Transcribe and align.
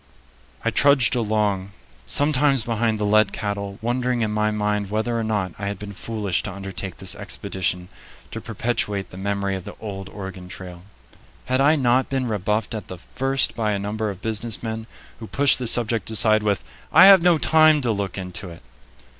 I 0.65 0.71
trudged 0.71 1.15
along, 1.15 1.73
sometimes 2.07 2.63
behind 2.63 2.97
the 2.97 3.05
led 3.05 3.31
cattle, 3.31 3.77
wondering 3.83 4.21
in 4.21 4.31
my 4.31 4.49
mind 4.49 4.89
whether 4.89 5.19
or 5.19 5.23
not 5.23 5.51
I 5.59 5.67
had 5.67 5.77
been 5.77 5.93
foolish 5.93 6.41
to 6.41 6.51
undertake 6.51 6.97
this 6.97 7.13
expedition 7.13 7.87
to 8.31 8.41
perpetuate 8.41 9.11
the 9.11 9.17
memory 9.17 9.55
of 9.55 9.63
the 9.63 9.75
old 9.79 10.09
Oregon 10.09 10.47
Trail. 10.49 10.81
Had 11.45 11.61
I 11.61 11.75
not 11.75 12.09
been 12.09 12.27
rebuffed 12.27 12.73
at 12.73 12.87
the 12.87 12.97
first 12.97 13.55
by 13.55 13.73
a 13.73 13.77
number 13.77 14.09
of 14.09 14.23
business 14.23 14.63
men 14.63 14.87
who 15.19 15.27
pushed 15.27 15.59
the 15.59 15.67
subject 15.67 16.09
aside 16.09 16.41
with, 16.41 16.63
"I 16.91 17.05
have 17.05 17.21
no 17.21 17.37
time 17.37 17.79
to 17.81 17.91
look 17.91 18.17
into 18.17 18.49
it"? 18.49 18.63